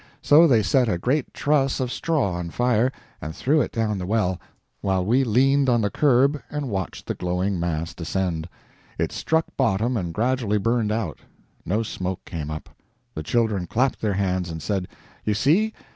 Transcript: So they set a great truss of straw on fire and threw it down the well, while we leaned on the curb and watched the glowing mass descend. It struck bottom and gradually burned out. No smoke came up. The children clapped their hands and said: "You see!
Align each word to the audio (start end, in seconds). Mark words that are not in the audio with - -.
So 0.23 0.47
they 0.47 0.63
set 0.63 0.89
a 0.89 0.97
great 0.97 1.31
truss 1.31 1.79
of 1.79 1.91
straw 1.91 2.31
on 2.33 2.49
fire 2.49 2.91
and 3.21 3.35
threw 3.35 3.61
it 3.61 3.71
down 3.71 3.99
the 3.99 4.07
well, 4.07 4.41
while 4.81 5.05
we 5.05 5.23
leaned 5.23 5.69
on 5.69 5.81
the 5.81 5.91
curb 5.91 6.41
and 6.49 6.71
watched 6.71 7.05
the 7.05 7.13
glowing 7.13 7.59
mass 7.59 7.93
descend. 7.93 8.49
It 8.97 9.11
struck 9.11 9.45
bottom 9.57 9.95
and 9.97 10.11
gradually 10.11 10.57
burned 10.57 10.91
out. 10.91 11.19
No 11.67 11.83
smoke 11.83 12.25
came 12.25 12.49
up. 12.49 12.67
The 13.13 13.21
children 13.21 13.67
clapped 13.67 14.01
their 14.01 14.13
hands 14.13 14.49
and 14.49 14.59
said: 14.59 14.87
"You 15.23 15.35
see! 15.35 15.71